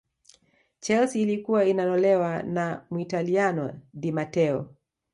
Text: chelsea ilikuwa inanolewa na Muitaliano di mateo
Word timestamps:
chelsea 0.79 1.21
ilikuwa 1.21 1.65
inanolewa 1.65 2.43
na 2.43 2.85
Muitaliano 2.91 3.81
di 3.93 4.11
mateo 4.11 4.75